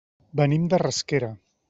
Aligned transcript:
Venim 0.39 0.63
de 0.71 0.79
Rasquera. 0.83 1.31